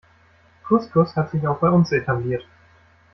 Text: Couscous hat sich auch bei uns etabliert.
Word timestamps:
Couscous 0.63 1.15
hat 1.15 1.29
sich 1.29 1.47
auch 1.47 1.59
bei 1.59 1.69
uns 1.69 1.91
etabliert. 1.91 2.43